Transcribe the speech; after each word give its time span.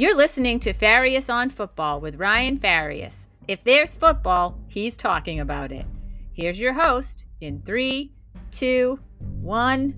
You're 0.00 0.16
listening 0.16 0.60
to 0.60 0.72
Farias 0.72 1.28
on 1.28 1.50
Football 1.50 2.00
with 2.00 2.18
Ryan 2.18 2.58
Farias. 2.58 3.26
If 3.46 3.62
there's 3.64 3.92
football, 3.92 4.58
he's 4.66 4.96
talking 4.96 5.38
about 5.38 5.72
it. 5.72 5.84
Here's 6.32 6.58
your 6.58 6.72
host 6.72 7.26
in 7.42 7.60
three, 7.60 8.14
two, 8.50 8.98
one. 9.42 9.94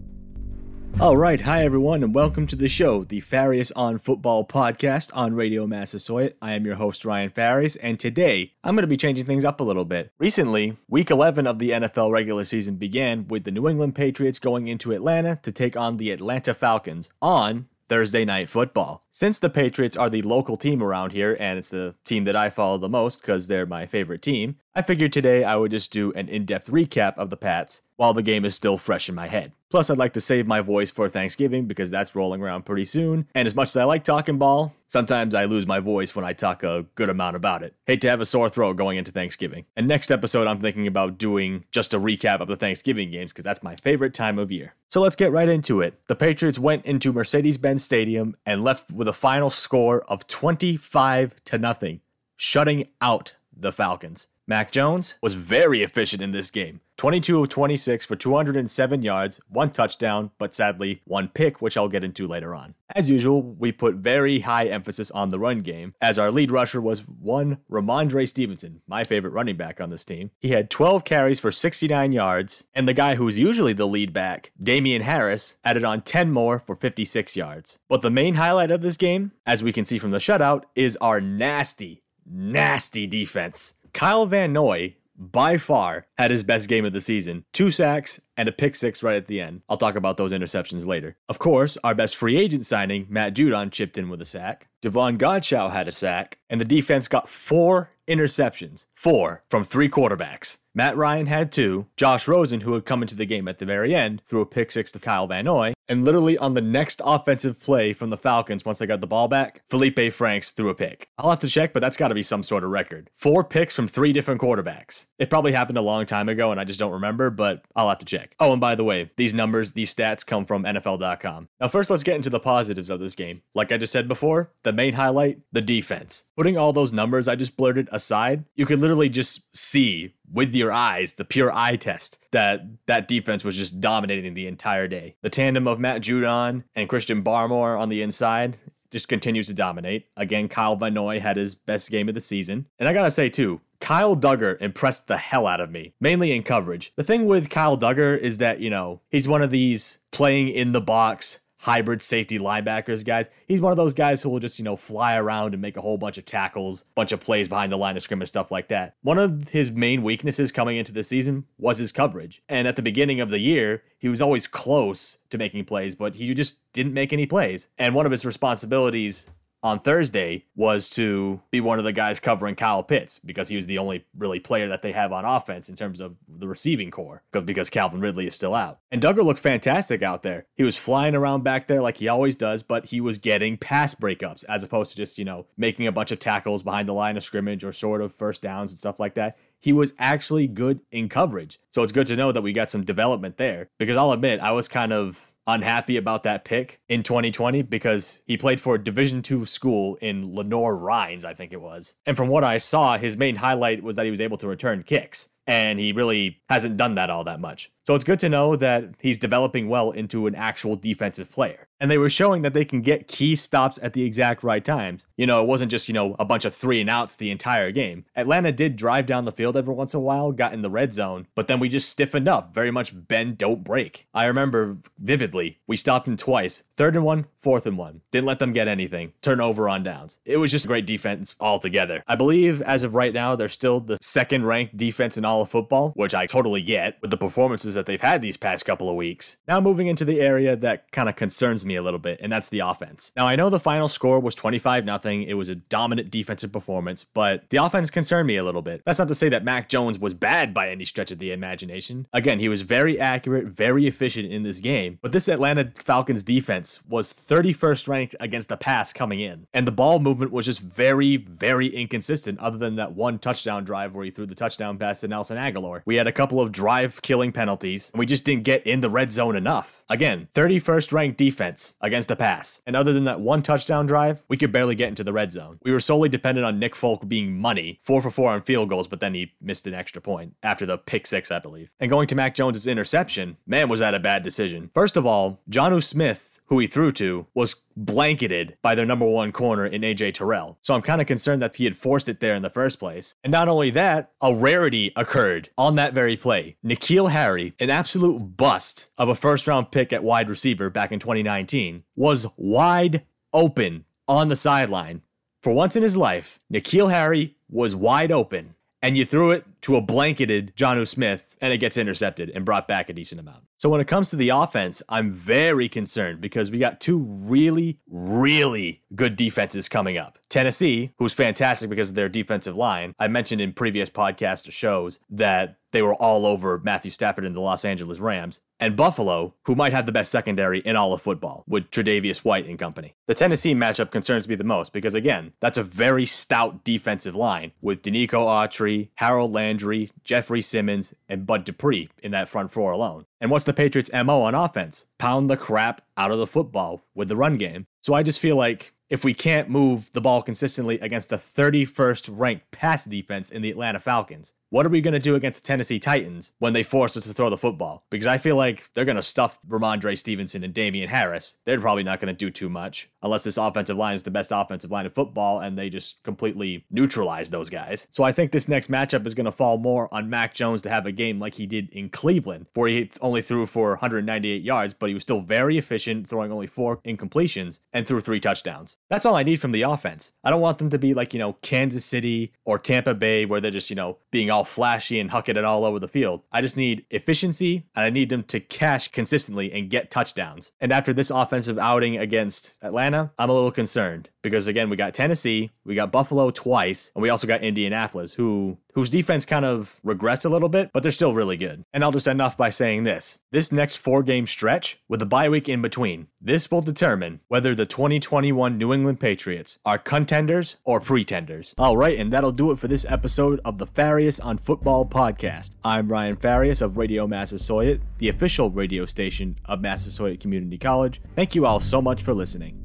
All 0.98 1.16
right, 1.16 1.40
hi 1.40 1.64
everyone, 1.64 2.02
and 2.02 2.12
welcome 2.12 2.48
to 2.48 2.56
the 2.56 2.66
show, 2.68 3.04
the 3.04 3.20
Farias 3.20 3.70
on 3.76 3.98
Football 3.98 4.44
podcast 4.44 5.12
on 5.14 5.34
Radio 5.34 5.68
Massasoit. 5.68 6.34
I 6.42 6.54
am 6.54 6.66
your 6.66 6.74
host 6.74 7.04
Ryan 7.04 7.30
Farias, 7.30 7.76
and 7.76 8.00
today 8.00 8.54
I'm 8.64 8.74
going 8.74 8.82
to 8.82 8.88
be 8.88 8.96
changing 8.96 9.26
things 9.26 9.44
up 9.44 9.60
a 9.60 9.64
little 9.64 9.84
bit. 9.84 10.10
Recently, 10.18 10.76
Week 10.88 11.12
11 11.12 11.46
of 11.46 11.60
the 11.60 11.70
NFL 11.70 12.10
regular 12.10 12.44
season 12.44 12.74
began 12.74 13.28
with 13.28 13.44
the 13.44 13.52
New 13.52 13.68
England 13.68 13.94
Patriots 13.94 14.40
going 14.40 14.66
into 14.66 14.92
Atlanta 14.92 15.38
to 15.44 15.52
take 15.52 15.76
on 15.76 15.98
the 15.98 16.10
Atlanta 16.10 16.54
Falcons 16.54 17.08
on 17.22 17.68
Thursday 17.92 18.24
Night 18.24 18.48
Football. 18.48 19.04
Since 19.10 19.38
the 19.38 19.50
Patriots 19.50 19.98
are 19.98 20.08
the 20.08 20.22
local 20.22 20.56
team 20.56 20.82
around 20.82 21.12
here, 21.12 21.36
and 21.38 21.58
it's 21.58 21.68
the 21.68 21.94
team 22.06 22.24
that 22.24 22.34
I 22.34 22.48
follow 22.48 22.78
the 22.78 22.88
most 22.88 23.20
because 23.20 23.48
they're 23.48 23.66
my 23.66 23.84
favorite 23.84 24.22
team, 24.22 24.56
I 24.74 24.80
figured 24.80 25.12
today 25.12 25.44
I 25.44 25.56
would 25.56 25.70
just 25.70 25.92
do 25.92 26.12
an 26.14 26.30
in 26.30 26.46
depth 26.46 26.70
recap 26.70 27.18
of 27.18 27.28
the 27.28 27.36
Pats 27.36 27.82
while 27.96 28.14
the 28.14 28.22
game 28.22 28.46
is 28.46 28.54
still 28.54 28.78
fresh 28.78 29.06
in 29.06 29.14
my 29.14 29.28
head. 29.28 29.52
Plus, 29.70 29.90
I'd 29.90 29.98
like 29.98 30.14
to 30.14 30.20
save 30.20 30.46
my 30.46 30.62
voice 30.62 30.90
for 30.90 31.10
Thanksgiving 31.10 31.66
because 31.66 31.90
that's 31.90 32.16
rolling 32.16 32.40
around 32.40 32.64
pretty 32.64 32.86
soon. 32.86 33.28
And 33.34 33.46
as 33.46 33.54
much 33.54 33.68
as 33.68 33.76
I 33.76 33.84
like 33.84 34.02
talking 34.02 34.38
ball, 34.38 34.74
sometimes 34.88 35.34
I 35.34 35.44
lose 35.44 35.66
my 35.66 35.78
voice 35.78 36.16
when 36.16 36.24
I 36.24 36.32
talk 36.32 36.62
a 36.62 36.86
good 36.94 37.10
amount 37.10 37.36
about 37.36 37.62
it. 37.62 37.74
Hate 37.86 38.00
to 38.00 38.08
have 38.08 38.22
a 38.22 38.24
sore 38.24 38.48
throat 38.48 38.76
going 38.76 38.96
into 38.96 39.12
Thanksgiving. 39.12 39.66
And 39.76 39.86
next 39.86 40.10
episode, 40.10 40.46
I'm 40.46 40.58
thinking 40.58 40.86
about 40.86 41.18
doing 41.18 41.64
just 41.70 41.92
a 41.92 42.00
recap 42.00 42.40
of 42.40 42.48
the 42.48 42.56
Thanksgiving 42.56 43.10
games 43.10 43.30
because 43.30 43.44
that's 43.44 43.62
my 43.62 43.76
favorite 43.76 44.14
time 44.14 44.38
of 44.38 44.50
year. 44.50 44.74
So 44.88 45.02
let's 45.02 45.16
get 45.16 45.32
right 45.32 45.48
into 45.50 45.82
it. 45.82 46.00
The 46.06 46.16
Patriots 46.16 46.58
went 46.58 46.86
into 46.86 47.12
Mercedes 47.12 47.58
Benz 47.58 47.84
Stadium 47.84 48.36
and 48.46 48.64
left 48.64 48.90
with 48.90 49.06
a 49.06 49.12
final 49.12 49.50
score 49.50 50.00
of 50.04 50.26
25 50.28 51.44
to 51.44 51.58
nothing, 51.58 52.00
shutting 52.36 52.88
out 53.02 53.34
the 53.56 53.72
Falcons. 53.72 54.28
Mac 54.46 54.72
Jones 54.72 55.18
was 55.22 55.34
very 55.34 55.82
efficient 55.82 56.20
in 56.20 56.32
this 56.32 56.50
game. 56.50 56.80
22 56.98 57.42
of 57.42 57.48
26 57.48 58.06
for 58.06 58.16
207 58.16 59.02
yards, 59.02 59.40
one 59.48 59.70
touchdown, 59.70 60.30
but 60.38 60.54
sadly, 60.54 61.00
one 61.04 61.28
pick, 61.28 61.60
which 61.60 61.76
I'll 61.76 61.88
get 61.88 62.04
into 62.04 62.28
later 62.28 62.54
on. 62.54 62.74
As 62.94 63.08
usual, 63.08 63.42
we 63.42 63.72
put 63.72 63.94
very 63.96 64.40
high 64.40 64.66
emphasis 64.66 65.10
on 65.10 65.30
the 65.30 65.38
run 65.38 65.60
game, 65.60 65.94
as 66.00 66.18
our 66.18 66.30
lead 66.30 66.50
rusher 66.50 66.80
was 66.80 67.08
one 67.08 67.58
Rhamondre 67.70 68.28
Stevenson, 68.28 68.82
my 68.86 69.04
favorite 69.04 69.32
running 69.32 69.56
back 69.56 69.80
on 69.80 69.90
this 69.90 70.04
team. 70.04 70.30
He 70.38 70.50
had 70.50 70.70
12 70.70 71.04
carries 71.04 71.40
for 71.40 71.50
69 71.50 72.12
yards, 72.12 72.64
and 72.74 72.86
the 72.86 72.94
guy 72.94 73.14
who's 73.14 73.38
usually 73.38 73.72
the 73.72 73.88
lead 73.88 74.12
back, 74.12 74.52
Damien 74.62 75.02
Harris, 75.02 75.56
added 75.64 75.84
on 75.84 76.02
10 76.02 76.30
more 76.30 76.58
for 76.58 76.76
56 76.76 77.36
yards. 77.36 77.78
But 77.88 78.02
the 78.02 78.10
main 78.10 78.34
highlight 78.34 78.70
of 78.70 78.82
this 78.82 78.96
game, 78.96 79.32
as 79.46 79.62
we 79.62 79.72
can 79.72 79.84
see 79.84 79.98
from 79.98 80.10
the 80.10 80.18
shutout, 80.18 80.64
is 80.76 80.96
our 80.96 81.20
nasty, 81.20 82.01
nasty 82.26 83.06
defense. 83.06 83.74
Kyle 83.92 84.26
Van 84.26 84.52
Noy, 84.52 84.96
by 85.16 85.56
far, 85.56 86.06
had 86.18 86.30
his 86.30 86.42
best 86.42 86.68
game 86.68 86.84
of 86.84 86.92
the 86.92 87.00
season. 87.00 87.44
Two 87.52 87.70
sacks 87.70 88.20
and 88.36 88.48
a 88.48 88.52
pick 88.52 88.74
six 88.74 89.02
right 89.02 89.16
at 89.16 89.26
the 89.26 89.40
end. 89.40 89.62
I'll 89.68 89.76
talk 89.76 89.94
about 89.94 90.16
those 90.16 90.32
interceptions 90.32 90.86
later. 90.86 91.16
Of 91.28 91.38
course, 91.38 91.78
our 91.84 91.94
best 91.94 92.16
free 92.16 92.36
agent 92.36 92.66
signing, 92.66 93.06
Matt 93.08 93.34
Judon, 93.34 93.70
chipped 93.70 93.98
in 93.98 94.08
with 94.08 94.20
a 94.20 94.24
sack. 94.24 94.68
Davon 94.80 95.18
Godchaux 95.18 95.70
had 95.70 95.86
a 95.86 95.92
sack, 95.92 96.38
and 96.50 96.60
the 96.60 96.64
defense 96.64 97.06
got 97.06 97.28
four 97.28 97.90
interceptions. 98.08 98.86
Four 98.94 99.44
from 99.48 99.64
three 99.64 99.88
quarterbacks. 99.88 100.58
Matt 100.74 100.96
Ryan 100.96 101.26
had 101.26 101.52
two. 101.52 101.86
Josh 101.96 102.26
Rosen, 102.26 102.62
who 102.62 102.72
had 102.74 102.86
come 102.86 103.02
into 103.02 103.14
the 103.14 103.26
game 103.26 103.46
at 103.46 103.58
the 103.58 103.66
very 103.66 103.94
end, 103.94 104.22
threw 104.24 104.40
a 104.40 104.46
pick 104.46 104.72
six 104.72 104.90
to 104.92 104.98
Kyle 104.98 105.26
Van 105.26 105.44
Noy. 105.44 105.74
And 105.92 106.06
literally 106.06 106.38
on 106.38 106.54
the 106.54 106.62
next 106.62 107.02
offensive 107.04 107.60
play 107.60 107.92
from 107.92 108.08
the 108.08 108.16
Falcons, 108.16 108.64
once 108.64 108.78
they 108.78 108.86
got 108.86 109.02
the 109.02 109.06
ball 109.06 109.28
back, 109.28 109.60
Felipe 109.68 110.10
Franks 110.14 110.50
threw 110.50 110.70
a 110.70 110.74
pick. 110.74 111.10
I'll 111.18 111.28
have 111.28 111.40
to 111.40 111.48
check, 111.48 111.74
but 111.74 111.80
that's 111.80 111.98
got 111.98 112.08
to 112.08 112.14
be 112.14 112.22
some 112.22 112.42
sort 112.42 112.64
of 112.64 112.70
record. 112.70 113.10
Four 113.12 113.44
picks 113.44 113.76
from 113.76 113.86
three 113.86 114.10
different 114.14 114.40
quarterbacks. 114.40 115.08
It 115.18 115.28
probably 115.28 115.52
happened 115.52 115.76
a 115.76 115.82
long 115.82 116.06
time 116.06 116.30
ago, 116.30 116.50
and 116.50 116.58
I 116.58 116.64
just 116.64 116.80
don't 116.80 116.92
remember, 116.92 117.28
but 117.28 117.66
I'll 117.76 117.90
have 117.90 117.98
to 117.98 118.06
check. 118.06 118.34
Oh, 118.40 118.52
and 118.52 118.60
by 118.60 118.74
the 118.74 118.84
way, 118.84 119.10
these 119.18 119.34
numbers, 119.34 119.72
these 119.72 119.94
stats 119.94 120.24
come 120.24 120.46
from 120.46 120.64
NFL.com. 120.64 121.50
Now, 121.60 121.68
first, 121.68 121.90
let's 121.90 122.02
get 122.02 122.16
into 122.16 122.30
the 122.30 122.40
positives 122.40 122.88
of 122.88 122.98
this 122.98 123.14
game. 123.14 123.42
Like 123.54 123.70
I 123.70 123.76
just 123.76 123.92
said 123.92 124.08
before, 124.08 124.50
the 124.62 124.72
main 124.72 124.94
highlight, 124.94 125.40
the 125.52 125.60
defense. 125.60 126.24
Putting 126.38 126.56
all 126.56 126.72
those 126.72 126.94
numbers 126.94 127.28
I 127.28 127.36
just 127.36 127.58
blurted 127.58 127.90
aside, 127.92 128.46
you 128.54 128.64
could 128.64 128.80
literally 128.80 129.10
just 129.10 129.54
see 129.54 130.14
with 130.32 130.54
your 130.54 130.72
eyes, 130.72 131.12
the 131.12 131.24
pure 131.24 131.52
eye 131.54 131.76
test, 131.76 132.18
that 132.32 132.62
that 132.86 133.08
defense 133.08 133.44
was 133.44 133.56
just 133.56 133.80
dominating 133.80 134.34
the 134.34 134.46
entire 134.46 134.88
day. 134.88 135.16
The 135.22 135.30
tandem 135.30 135.66
of 135.66 135.78
Matt 135.78 136.02
Judon 136.02 136.64
and 136.74 136.88
Christian 136.88 137.22
Barmore 137.22 137.78
on 137.78 137.88
the 137.88 138.02
inside 138.02 138.56
just 138.90 139.08
continues 139.08 139.46
to 139.46 139.54
dominate. 139.54 140.06
Again, 140.16 140.48
Kyle 140.48 140.76
Van 140.76 140.94
Noy 140.94 141.18
had 141.18 141.36
his 141.36 141.54
best 141.54 141.90
game 141.90 142.08
of 142.08 142.14
the 142.14 142.20
season. 142.20 142.66
And 142.78 142.88
I 142.88 142.92
gotta 142.92 143.10
say, 143.10 143.28
too, 143.28 143.60
Kyle 143.80 144.16
Dugger 144.16 144.60
impressed 144.60 145.08
the 145.08 145.16
hell 145.16 145.46
out 145.46 145.60
of 145.60 145.70
me, 145.70 145.94
mainly 146.00 146.30
in 146.30 146.44
coverage. 146.44 146.92
The 146.94 147.02
thing 147.02 147.26
with 147.26 147.50
Kyle 147.50 147.76
Dugger 147.76 148.16
is 148.16 148.38
that, 148.38 148.60
you 148.60 148.70
know, 148.70 149.00
he's 149.10 149.26
one 149.26 149.42
of 149.42 149.50
these 149.50 149.98
playing 150.12 150.50
in 150.50 150.70
the 150.70 150.80
box, 150.80 151.40
hybrid 151.62 152.02
safety 152.02 152.40
linebackers 152.40 153.04
guys. 153.04 153.28
He's 153.46 153.60
one 153.60 153.70
of 153.70 153.76
those 153.76 153.94
guys 153.94 154.20
who 154.20 154.28
will 154.30 154.40
just, 154.40 154.58
you 154.58 154.64
know, 154.64 154.74
fly 154.74 155.16
around 155.16 155.54
and 155.54 155.62
make 155.62 155.76
a 155.76 155.80
whole 155.80 155.96
bunch 155.96 156.18
of 156.18 156.24
tackles, 156.24 156.82
bunch 156.96 157.12
of 157.12 157.20
plays 157.20 157.48
behind 157.48 157.70
the 157.70 157.76
line 157.76 157.96
of 157.96 158.02
scrimmage, 158.02 158.28
stuff 158.28 158.50
like 158.50 158.66
that. 158.68 158.96
One 159.02 159.18
of 159.18 159.50
his 159.50 159.70
main 159.70 160.02
weaknesses 160.02 160.50
coming 160.50 160.76
into 160.76 160.92
the 160.92 161.04
season 161.04 161.44
was 161.58 161.78
his 161.78 161.92
coverage. 161.92 162.42
And 162.48 162.66
at 162.66 162.74
the 162.74 162.82
beginning 162.82 163.20
of 163.20 163.30
the 163.30 163.38
year, 163.38 163.84
he 164.00 164.08
was 164.08 164.20
always 164.20 164.48
close 164.48 165.18
to 165.30 165.38
making 165.38 165.64
plays, 165.66 165.94
but 165.94 166.16
he 166.16 166.34
just 166.34 166.58
didn't 166.72 166.94
make 166.94 167.12
any 167.12 167.26
plays. 167.26 167.68
And 167.78 167.94
one 167.94 168.06
of 168.06 168.12
his 168.12 168.26
responsibilities 168.26 169.30
on 169.62 169.78
Thursday 169.78 170.44
was 170.56 170.90
to 170.90 171.40
be 171.50 171.60
one 171.60 171.78
of 171.78 171.84
the 171.84 171.92
guys 171.92 172.18
covering 172.18 172.54
Kyle 172.54 172.82
Pitts 172.82 173.18
because 173.20 173.48
he 173.48 173.56
was 173.56 173.66
the 173.66 173.78
only 173.78 174.04
really 174.16 174.40
player 174.40 174.68
that 174.68 174.82
they 174.82 174.92
have 174.92 175.12
on 175.12 175.24
offense 175.24 175.68
in 175.68 175.76
terms 175.76 176.00
of 176.00 176.16
the 176.28 176.48
receiving 176.48 176.90
corps 176.90 177.22
because 177.44 177.70
Calvin 177.70 178.00
Ridley 178.00 178.26
is 178.26 178.34
still 178.34 178.54
out. 178.54 178.80
And 178.90 179.00
Dugger 179.00 179.24
looked 179.24 179.38
fantastic 179.38 180.02
out 180.02 180.22
there. 180.22 180.46
He 180.54 180.64
was 180.64 180.78
flying 180.78 181.14
around 181.14 181.44
back 181.44 181.68
there 181.68 181.80
like 181.80 181.98
he 181.98 182.08
always 182.08 182.34
does, 182.34 182.62
but 182.62 182.86
he 182.86 183.00
was 183.00 183.18
getting 183.18 183.56
pass 183.56 183.94
breakups 183.94 184.44
as 184.48 184.64
opposed 184.64 184.90
to 184.90 184.96
just, 184.96 185.18
you 185.18 185.24
know, 185.24 185.46
making 185.56 185.86
a 185.86 185.92
bunch 185.92 186.10
of 186.10 186.18
tackles 186.18 186.62
behind 186.62 186.88
the 186.88 186.94
line 186.94 187.16
of 187.16 187.24
scrimmage 187.24 187.62
or 187.62 187.72
sort 187.72 188.02
of 188.02 188.12
first 188.12 188.42
downs 188.42 188.72
and 188.72 188.78
stuff 188.78 188.98
like 188.98 189.14
that 189.14 189.36
he 189.62 189.72
was 189.72 189.94
actually 189.96 190.48
good 190.48 190.80
in 190.90 191.08
coverage. 191.08 191.60
So 191.70 191.84
it's 191.84 191.92
good 191.92 192.08
to 192.08 192.16
know 192.16 192.32
that 192.32 192.42
we 192.42 192.52
got 192.52 192.68
some 192.68 192.82
development 192.82 193.36
there 193.36 193.70
because 193.78 193.96
I'll 193.96 194.10
admit 194.10 194.40
I 194.40 194.50
was 194.50 194.66
kind 194.66 194.92
of 194.92 195.31
unhappy 195.46 195.96
about 195.96 196.22
that 196.22 196.44
pick 196.44 196.80
in 196.88 197.02
2020 197.02 197.62
because 197.62 198.22
he 198.26 198.36
played 198.36 198.60
for 198.60 198.76
a 198.76 198.82
division 198.82 199.22
2 199.22 199.44
school 199.44 199.96
in 199.96 200.34
Lenoir-Rhynes 200.34 201.24
I 201.24 201.34
think 201.34 201.52
it 201.52 201.60
was. 201.60 201.96
And 202.06 202.16
from 202.16 202.28
what 202.28 202.44
I 202.44 202.58
saw 202.58 202.96
his 202.96 203.16
main 203.16 203.36
highlight 203.36 203.82
was 203.82 203.96
that 203.96 204.04
he 204.04 204.10
was 204.10 204.20
able 204.20 204.36
to 204.38 204.48
return 204.48 204.82
kicks 204.82 205.30
and 205.46 205.78
he 205.78 205.92
really 205.92 206.40
hasn't 206.48 206.76
done 206.76 206.94
that 206.94 207.10
all 207.10 207.24
that 207.24 207.40
much 207.40 207.70
so 207.84 207.94
it's 207.94 208.04
good 208.04 208.20
to 208.20 208.28
know 208.28 208.54
that 208.56 208.84
he's 209.00 209.18
developing 209.18 209.68
well 209.68 209.90
into 209.90 210.26
an 210.26 210.34
actual 210.34 210.76
defensive 210.76 211.30
player. 211.30 211.68
And 211.80 211.90
they 211.90 211.98
were 211.98 212.08
showing 212.08 212.42
that 212.42 212.54
they 212.54 212.64
can 212.64 212.80
get 212.80 213.08
key 213.08 213.34
stops 213.34 213.76
at 213.82 213.92
the 213.92 214.04
exact 214.04 214.44
right 214.44 214.64
times. 214.64 215.04
You 215.16 215.26
know 215.26 215.42
it 215.42 215.48
wasn't 215.48 215.72
just 215.72 215.88
you 215.88 215.94
know 215.94 216.14
a 216.16 216.24
bunch 216.24 216.44
of 216.44 216.54
three 216.54 216.80
and 216.80 216.88
outs 216.88 217.16
the 217.16 217.32
entire 217.32 217.72
game. 217.72 218.04
Atlanta 218.14 218.52
did 218.52 218.76
drive 218.76 219.06
down 219.06 219.24
the 219.24 219.32
field 219.32 219.56
every 219.56 219.74
once 219.74 219.92
in 219.92 219.98
a 219.98 220.00
while 220.00 220.30
got 220.30 220.52
in 220.52 220.62
the 220.62 220.70
red 220.70 220.94
zone 220.94 221.26
but 221.34 221.48
then 221.48 221.58
we 221.58 221.68
just 221.68 221.88
stiffened 221.88 222.28
up 222.28 222.54
very 222.54 222.70
much 222.70 222.92
bend 223.08 223.36
don't 223.36 223.64
break. 223.64 224.06
I 224.14 224.26
remember 224.26 224.78
vividly 224.96 225.58
we 225.66 225.76
stopped 225.76 226.06
him 226.06 226.16
twice 226.16 226.62
third 226.74 226.94
and 226.94 227.04
one 227.04 227.26
fourth 227.40 227.66
and 227.66 227.76
one. 227.76 228.02
Didn't 228.12 228.26
let 228.26 228.38
them 228.38 228.52
get 228.52 228.68
anything. 228.68 229.12
Turnover 229.20 229.68
on 229.68 229.82
downs. 229.82 230.20
It 230.24 230.36
was 230.36 230.52
just 230.52 230.66
a 230.66 230.68
great 230.68 230.86
defense 230.86 231.34
altogether. 231.40 232.04
I 232.06 232.14
believe 232.14 232.62
as 232.62 232.84
of 232.84 232.94
right 232.94 233.12
now 233.12 233.34
they're 233.34 233.48
still 233.48 233.80
the 233.80 233.98
second 234.00 234.46
ranked 234.46 234.76
defense 234.76 235.18
in 235.18 235.24
all 235.24 235.42
of 235.42 235.50
football 235.50 235.90
which 235.96 236.14
I 236.14 236.26
totally 236.26 236.62
get 236.62 236.98
with 237.02 237.10
the 237.10 237.16
performances 237.16 237.71
that 237.74 237.86
they've 237.86 238.00
had 238.00 238.22
these 238.22 238.36
past 238.36 238.64
couple 238.64 238.88
of 238.88 238.96
weeks. 238.96 239.38
Now 239.48 239.60
moving 239.60 239.86
into 239.86 240.04
the 240.04 240.20
area 240.20 240.56
that 240.56 240.90
kind 240.92 241.08
of 241.08 241.16
concerns 241.16 241.64
me 241.64 241.76
a 241.76 241.82
little 241.82 241.98
bit 241.98 242.20
and 242.22 242.32
that's 242.32 242.48
the 242.48 242.60
offense. 242.60 243.12
Now 243.16 243.26
I 243.26 243.36
know 243.36 243.50
the 243.50 243.60
final 243.60 243.88
score 243.88 244.20
was 244.20 244.34
25 244.34 244.84
nothing. 244.84 245.22
It 245.22 245.34
was 245.34 245.48
a 245.48 245.54
dominant 245.54 246.10
defensive 246.10 246.52
performance 246.52 247.04
but 247.04 247.48
the 247.50 247.58
offense 247.58 247.90
concerned 247.90 248.26
me 248.26 248.36
a 248.36 248.44
little 248.44 248.62
bit. 248.62 248.82
That's 248.84 248.98
not 248.98 249.08
to 249.08 249.14
say 249.14 249.28
that 249.28 249.44
Mac 249.44 249.68
Jones 249.68 249.98
was 249.98 250.14
bad 250.14 250.54
by 250.54 250.70
any 250.70 250.84
stretch 250.84 251.10
of 251.10 251.18
the 251.18 251.32
imagination. 251.32 252.06
Again 252.12 252.38
he 252.38 252.48
was 252.48 252.62
very 252.62 252.98
accurate 252.98 253.46
very 253.46 253.86
efficient 253.86 254.30
in 254.30 254.42
this 254.42 254.60
game 254.60 254.98
but 255.00 255.12
this 255.12 255.28
Atlanta 255.28 255.72
Falcons 255.84 256.22
defense 256.22 256.82
was 256.88 257.12
31st 257.12 257.88
ranked 257.88 258.16
against 258.20 258.48
the 258.48 258.56
pass 258.56 258.92
coming 258.92 259.20
in. 259.20 259.46
And 259.52 259.66
the 259.66 259.72
ball 259.72 259.98
movement 259.98 260.32
was 260.32 260.46
just 260.46 260.60
very, 260.60 261.16
very 261.16 261.66
inconsistent, 261.66 262.38
other 262.38 262.58
than 262.58 262.76
that 262.76 262.92
one 262.92 263.18
touchdown 263.18 263.64
drive 263.64 263.94
where 263.94 264.04
he 264.04 264.10
threw 264.10 264.26
the 264.26 264.34
touchdown 264.34 264.78
pass 264.78 265.00
to 265.00 265.08
Nelson 265.08 265.38
Agholor. 265.38 265.82
We 265.84 265.96
had 265.96 266.06
a 266.06 266.12
couple 266.12 266.40
of 266.40 266.52
drive 266.52 267.00
killing 267.02 267.32
penalties, 267.32 267.61
and 267.62 267.98
we 267.98 268.06
just 268.06 268.24
didn't 268.24 268.44
get 268.44 268.66
in 268.66 268.80
the 268.80 268.90
red 268.90 269.12
zone 269.12 269.36
enough. 269.36 269.84
Again, 269.88 270.28
31st 270.34 270.92
ranked 270.92 271.18
defense 271.18 271.76
against 271.80 272.08
the 272.08 272.16
pass. 272.16 272.62
And 272.66 272.74
other 272.74 272.92
than 272.92 273.04
that 273.04 273.20
one 273.20 273.42
touchdown 273.42 273.86
drive, 273.86 274.22
we 274.28 274.36
could 274.36 274.52
barely 274.52 274.74
get 274.74 274.88
into 274.88 275.04
the 275.04 275.12
red 275.12 275.32
zone. 275.32 275.58
We 275.62 275.72
were 275.72 275.80
solely 275.80 276.08
dependent 276.08 276.44
on 276.44 276.58
Nick 276.58 276.74
Folk 276.74 277.06
being 277.06 277.38
money, 277.38 277.78
four 277.82 278.02
for 278.02 278.10
four 278.10 278.30
on 278.32 278.42
field 278.42 278.68
goals, 278.68 278.88
but 278.88 279.00
then 279.00 279.14
he 279.14 279.32
missed 279.40 279.66
an 279.66 279.74
extra 279.74 280.02
point 280.02 280.34
after 280.42 280.66
the 280.66 280.78
pick 280.78 281.06
six, 281.06 281.30
I 281.30 281.38
believe. 281.38 281.72
And 281.78 281.90
going 281.90 282.08
to 282.08 282.14
Mac 282.14 282.34
Jones's 282.34 282.66
interception, 282.66 283.36
man, 283.46 283.68
was 283.68 283.80
that 283.80 283.94
a 283.94 284.00
bad 284.00 284.22
decision. 284.22 284.70
First 284.74 284.96
of 284.96 285.06
all, 285.06 285.40
Jonnu 285.48 285.82
Smith 285.82 286.40
who 286.52 286.58
he 286.58 286.66
threw 286.66 286.92
to, 286.92 287.26
was 287.32 287.62
blanketed 287.74 288.58
by 288.60 288.74
their 288.74 288.84
number 288.84 289.06
one 289.06 289.32
corner 289.32 289.64
in 289.64 289.80
AJ 289.80 290.12
Terrell. 290.12 290.58
So 290.60 290.74
I'm 290.74 290.82
kind 290.82 291.00
of 291.00 291.06
concerned 291.06 291.40
that 291.40 291.56
he 291.56 291.64
had 291.64 291.78
forced 291.78 292.10
it 292.10 292.20
there 292.20 292.34
in 292.34 292.42
the 292.42 292.50
first 292.50 292.78
place. 292.78 293.14
And 293.24 293.30
not 293.30 293.48
only 293.48 293.70
that, 293.70 294.12
a 294.20 294.34
rarity 294.34 294.92
occurred 294.94 295.48
on 295.56 295.76
that 295.76 295.94
very 295.94 296.14
play. 296.14 296.58
N'Keal 296.62 297.10
Harry, 297.10 297.54
an 297.58 297.70
absolute 297.70 298.36
bust 298.36 298.90
of 298.98 299.08
a 299.08 299.14
first 299.14 299.46
round 299.46 299.70
pick 299.70 299.94
at 299.94 300.04
wide 300.04 300.28
receiver 300.28 300.68
back 300.68 300.92
in 300.92 300.98
2019, 300.98 301.84
was 301.96 302.26
wide 302.36 303.02
open 303.32 303.86
on 304.06 304.28
the 304.28 304.36
sideline. 304.36 305.00
For 305.40 305.54
once 305.54 305.74
in 305.74 305.82
his 305.82 305.96
life, 305.96 306.38
N'Keal 306.52 306.90
Harry 306.90 307.34
was 307.48 307.74
wide 307.74 308.12
open 308.12 308.56
and 308.82 308.98
you 308.98 309.06
threw 309.06 309.30
it 309.30 309.46
to 309.62 309.76
a 309.76 309.80
blanketed 309.80 310.54
Jonnu 310.56 310.86
Smith 310.86 311.36
and 311.40 311.52
it 311.52 311.58
gets 311.58 311.76
intercepted 311.76 312.30
and 312.30 312.44
brought 312.44 312.68
back 312.68 312.88
a 312.88 312.92
decent 312.92 313.20
amount. 313.20 313.44
So 313.58 313.68
when 313.68 313.80
it 313.80 313.86
comes 313.86 314.10
to 314.10 314.16
the 314.16 314.30
offense, 314.30 314.82
I'm 314.88 315.12
very 315.12 315.68
concerned 315.68 316.20
because 316.20 316.50
we 316.50 316.58
got 316.58 316.80
two 316.80 316.98
really, 316.98 317.78
really 317.88 318.82
good 318.94 319.14
defenses 319.14 319.68
coming 319.68 319.96
up. 319.96 320.18
Tennessee, 320.28 320.92
who's 320.98 321.12
fantastic 321.12 321.70
because 321.70 321.90
of 321.90 321.94
their 321.94 322.08
defensive 322.08 322.56
line. 322.56 322.94
I 322.98 323.06
mentioned 323.06 323.40
in 323.40 323.52
previous 323.52 323.88
podcast 323.88 324.50
shows 324.50 324.98
that 325.10 325.58
they 325.72 325.82
were 325.82 325.94
all 325.94 326.26
over 326.26 326.60
Matthew 326.62 326.90
Stafford 326.90 327.24
and 327.24 327.34
the 327.34 327.40
Los 327.40 327.64
Angeles 327.64 327.98
Rams. 327.98 328.40
And 328.60 328.76
Buffalo, 328.76 329.34
who 329.46 329.54
might 329.54 329.72
have 329.72 329.86
the 329.86 329.92
best 329.92 330.12
secondary 330.12 330.60
in 330.60 330.76
all 330.76 330.92
of 330.92 331.02
football, 331.02 331.44
with 331.48 331.70
Tre'Davious 331.70 332.18
White 332.18 332.46
and 332.46 332.58
company. 332.58 332.94
The 333.06 333.14
Tennessee 333.14 333.54
matchup 333.54 333.90
concerns 333.90 334.28
me 334.28 334.34
the 334.34 334.44
most 334.44 334.72
because, 334.72 334.94
again, 334.94 335.32
that's 335.40 335.58
a 335.58 335.62
very 335.62 336.06
stout 336.06 336.62
defensive 336.62 337.16
line 337.16 337.52
with 337.60 337.82
Denico 337.82 338.26
Autry, 338.26 338.90
Harold 338.96 339.32
Landry, 339.52 339.90
Jeffrey 340.02 340.40
Simmons, 340.40 340.94
and 341.10 341.26
Bud 341.26 341.44
Dupree 341.44 341.90
in 342.02 342.10
that 342.12 342.26
front 342.26 342.50
four 342.50 342.72
alone. 342.72 343.04
And 343.20 343.30
what's 343.30 343.44
the 343.44 343.52
Patriots' 343.52 343.90
MO 343.92 344.22
on 344.22 344.34
offense? 344.34 344.86
Pound 344.98 345.28
the 345.28 345.36
crap 345.36 345.82
out 345.94 346.10
of 346.10 346.18
the 346.18 346.26
football 346.26 346.86
with 346.94 347.08
the 347.08 347.16
run 347.16 347.36
game. 347.36 347.66
So 347.82 347.92
I 347.92 348.02
just 348.02 348.18
feel 348.18 348.34
like 348.34 348.72
if 348.88 349.04
we 349.04 349.12
can't 349.12 349.50
move 349.50 349.90
the 349.92 350.00
ball 350.00 350.22
consistently 350.22 350.78
against 350.80 351.10
the 351.10 351.16
31st 351.16 352.18
ranked 352.18 352.50
pass 352.50 352.86
defense 352.86 353.30
in 353.30 353.42
the 353.42 353.50
Atlanta 353.50 353.78
Falcons, 353.78 354.32
what 354.52 354.66
are 354.66 354.68
we 354.68 354.82
going 354.82 354.92
to 354.92 354.98
do 354.98 355.14
against 355.14 355.42
the 355.42 355.46
Tennessee 355.46 355.78
Titans 355.78 356.34
when 356.38 356.52
they 356.52 356.62
force 356.62 356.94
us 356.94 357.06
to 357.06 357.14
throw 357.14 357.30
the 357.30 357.38
football? 357.38 357.86
Because 357.88 358.06
I 358.06 358.18
feel 358.18 358.36
like 358.36 358.70
they're 358.74 358.84
going 358.84 358.96
to 358.96 359.02
stuff 359.02 359.38
Rhamondre 359.48 359.96
Stevenson 359.96 360.44
and 360.44 360.52
Damien 360.52 360.90
Harris. 360.90 361.38
They're 361.46 361.58
probably 361.58 361.84
not 361.84 362.00
going 362.00 362.14
to 362.14 362.18
do 362.18 362.30
too 362.30 362.50
much 362.50 362.90
unless 363.02 363.24
this 363.24 363.38
offensive 363.38 363.78
line 363.78 363.94
is 363.94 364.02
the 364.02 364.10
best 364.10 364.30
offensive 364.30 364.70
line 364.70 364.84
of 364.84 364.92
football 364.92 365.40
and 365.40 365.56
they 365.56 365.70
just 365.70 366.02
completely 366.02 366.66
neutralize 366.70 367.30
those 367.30 367.48
guys. 367.48 367.88
So 367.90 368.04
I 368.04 368.12
think 368.12 368.30
this 368.30 368.46
next 368.46 368.70
matchup 368.70 369.06
is 369.06 369.14
going 369.14 369.24
to 369.24 369.32
fall 369.32 369.56
more 369.56 369.88
on 369.90 370.10
Mac 370.10 370.34
Jones 370.34 370.60
to 370.62 370.68
have 370.68 370.84
a 370.84 370.92
game 370.92 371.18
like 371.18 371.36
he 371.36 371.46
did 371.46 371.70
in 371.70 371.88
Cleveland, 371.88 372.44
where 372.52 372.68
he 372.68 372.90
only 373.00 373.22
threw 373.22 373.46
for 373.46 373.70
198 373.70 374.42
yards, 374.42 374.74
but 374.74 374.88
he 374.88 374.94
was 374.94 375.02
still 375.02 375.22
very 375.22 375.56
efficient, 375.56 376.06
throwing 376.06 376.30
only 376.30 376.46
four 376.46 376.76
incompletions 376.82 377.60
and 377.72 377.88
threw 377.88 378.02
three 378.02 378.20
touchdowns. 378.20 378.76
That's 378.90 379.06
all 379.06 379.16
I 379.16 379.22
need 379.22 379.40
from 379.40 379.52
the 379.52 379.62
offense. 379.62 380.12
I 380.22 380.28
don't 380.28 380.42
want 380.42 380.58
them 380.58 380.68
to 380.68 380.78
be 380.78 380.92
like, 380.92 381.14
you 381.14 381.18
know, 381.18 381.38
Kansas 381.40 381.86
City 381.86 382.34
or 382.44 382.58
Tampa 382.58 382.92
Bay, 382.94 383.24
where 383.24 383.40
they're 383.40 383.50
just, 383.50 383.70
you 383.70 383.76
know, 383.76 383.96
being 384.10 384.30
all 384.30 384.41
flashy 384.44 385.00
and 385.00 385.10
hucking 385.10 385.36
it 385.36 385.44
all 385.44 385.64
over 385.64 385.78
the 385.78 385.88
field. 385.88 386.22
I 386.32 386.40
just 386.40 386.56
need 386.56 386.86
efficiency 386.90 387.66
and 387.74 387.84
I 387.84 387.90
need 387.90 388.10
them 388.10 388.22
to 388.24 388.40
cash 388.40 388.88
consistently 388.88 389.52
and 389.52 389.70
get 389.70 389.90
touchdowns. 389.90 390.52
And 390.60 390.72
after 390.72 390.92
this 390.92 391.10
offensive 391.10 391.58
outing 391.58 391.96
against 391.98 392.56
Atlanta, 392.62 393.12
I'm 393.18 393.30
a 393.30 393.34
little 393.34 393.50
concerned 393.50 394.10
because 394.22 394.46
again, 394.46 394.70
we 394.70 394.76
got 394.76 394.94
Tennessee, 394.94 395.50
we 395.64 395.74
got 395.74 395.92
Buffalo 395.92 396.30
twice, 396.30 396.92
and 396.94 397.02
we 397.02 397.10
also 397.10 397.26
got 397.26 397.42
Indianapolis, 397.42 398.14
who 398.14 398.58
whose 398.74 398.90
defense 398.90 399.26
kind 399.26 399.44
of 399.44 399.80
regressed 399.84 400.24
a 400.24 400.28
little 400.28 400.48
bit, 400.48 400.70
but 400.72 400.82
they're 400.82 400.92
still 400.92 401.12
really 401.12 401.36
good. 401.36 401.64
And 401.72 401.84
I'll 401.84 401.92
just 401.92 402.08
end 402.08 402.22
off 402.22 402.36
by 402.36 402.50
saying 402.50 402.84
this. 402.84 403.18
This 403.30 403.52
next 403.52 403.76
four 403.76 404.02
game 404.02 404.26
stretch, 404.26 404.80
with 404.88 405.02
a 405.02 405.06
bye 405.06 405.28
week 405.28 405.48
in 405.48 405.60
between, 405.60 406.08
this 406.20 406.50
will 406.50 406.62
determine 406.62 407.20
whether 407.28 407.54
the 407.54 407.66
2021 407.66 408.56
New 408.56 408.72
England 408.72 409.00
Patriots 409.00 409.58
are 409.64 409.78
contenders 409.78 410.56
or 410.64 410.80
pretenders. 410.80 411.54
All 411.58 411.76
right, 411.76 411.98
and 411.98 412.12
that'll 412.12 412.32
do 412.32 412.50
it 412.50 412.58
for 412.58 412.68
this 412.68 412.86
episode 412.88 413.40
of 413.44 413.58
the 413.58 413.66
Farias 413.66 414.20
on 414.20 414.38
Football 414.38 414.86
podcast. 414.86 415.50
I'm 415.62 415.88
Ryan 415.88 416.16
Farias 416.16 416.62
of 416.62 416.76
Radio 416.76 417.06
Massasoit, 417.06 417.80
the 417.98 418.08
official 418.08 418.50
radio 418.50 418.86
station 418.86 419.38
of 419.44 419.60
Massasoit 419.60 420.20
Community 420.20 420.58
College. 420.58 421.02
Thank 421.14 421.34
you 421.34 421.44
all 421.44 421.60
so 421.60 421.82
much 421.82 422.02
for 422.02 422.14
listening. 422.14 422.58